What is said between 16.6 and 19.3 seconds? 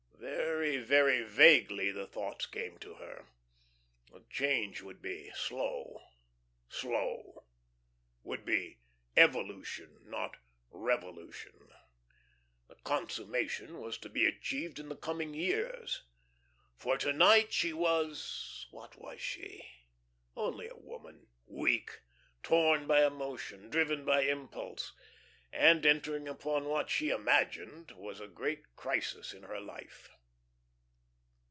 For to night she was what was